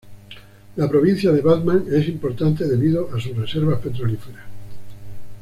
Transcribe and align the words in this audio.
La 0.77 0.89
provincia 0.89 1.31
de 1.31 1.41
Batman 1.41 1.85
es 1.91 2.07
importante 2.07 2.67
debido 2.67 3.13
a 3.15 3.19
sus 3.21 3.37
reservas 3.37 3.79
petrolíferas. 3.81 4.45